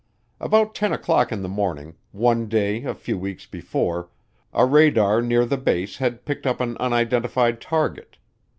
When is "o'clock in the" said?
0.91-1.47